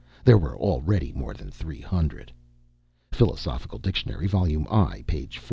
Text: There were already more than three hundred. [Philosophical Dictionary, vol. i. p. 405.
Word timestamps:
There 0.25 0.39
were 0.39 0.57
already 0.57 1.11
more 1.13 1.35
than 1.35 1.51
three 1.51 1.79
hundred. 1.81 2.31
[Philosophical 3.11 3.77
Dictionary, 3.77 4.25
vol. 4.25 4.45
i. 4.47 5.03
p. 5.05 5.27
405. 5.27 5.39